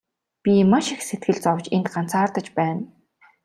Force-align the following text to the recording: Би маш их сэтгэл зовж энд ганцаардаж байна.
Би 0.43 0.53
маш 0.71 0.87
их 0.93 1.01
сэтгэл 1.07 1.37
зовж 1.43 1.65
энд 1.75 1.87
ганцаардаж 1.93 2.47
байна. 2.57 2.83